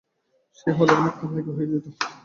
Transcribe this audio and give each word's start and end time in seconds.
সে 0.57 0.69
হইলে 0.77 0.93
অনেক 0.99 1.13
কাল 1.19 1.31
আগে 1.39 1.51
হইয়া 1.57 1.69
যাইত। 1.73 1.85